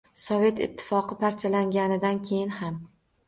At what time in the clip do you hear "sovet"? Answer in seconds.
0.21-0.61